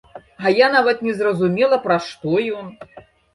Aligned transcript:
А 0.45 0.53
я 0.65 0.69
нават 0.75 1.03
не 1.07 1.13
зразумела, 1.19 1.79
пра 1.85 1.99
што 2.07 2.33
ён! 2.63 2.73